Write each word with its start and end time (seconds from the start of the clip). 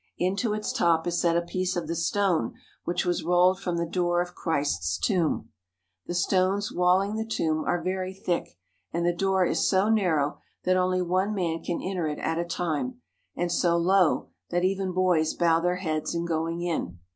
Into 0.17 0.55
its 0.55 0.73
top 0.73 1.05
is 1.05 1.21
set 1.21 1.37
a 1.37 1.43
piece 1.43 1.75
of 1.75 1.87
the 1.87 1.95
stone 1.95 2.55
which 2.85 3.05
was 3.05 3.23
rolled 3.23 3.59
from 3.59 3.77
the 3.77 3.85
door 3.85 4.19
of 4.19 4.33
Christ's 4.33 4.97
tomb. 4.97 5.51
The 6.07 6.15
stones 6.15 6.71
walling 6.71 7.17
the 7.17 7.23
tomb 7.23 7.63
are 7.65 7.83
very 7.83 8.11
thick, 8.11 8.57
and 8.91 9.05
the 9.05 9.13
door 9.13 9.45
is 9.45 9.69
so 9.69 9.89
narrow 9.89 10.39
that 10.63 10.75
only 10.75 11.03
one 11.03 11.35
man 11.35 11.61
can 11.61 11.83
enter 11.83 12.07
it 12.07 12.17
at 12.17 12.39
a 12.39 12.45
time, 12.45 12.99
and 13.35 13.51
so 13.51 13.77
low 13.77 14.29
that 14.49 14.63
even 14.63 14.91
boys 14.91 15.35
bow 15.35 15.59
their 15.59 15.75
heads 15.75 16.15
in 16.15 16.25
going 16.25 16.61
in. 16.63 16.97